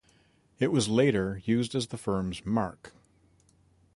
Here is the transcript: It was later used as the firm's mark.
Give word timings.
It 0.57 0.71
was 0.71 0.87
later 0.89 1.43
used 1.45 1.75
as 1.75 1.89
the 1.89 1.95
firm's 1.97 2.43
mark. 2.43 2.91